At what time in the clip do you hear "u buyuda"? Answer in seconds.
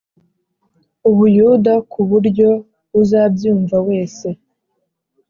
1.09-1.73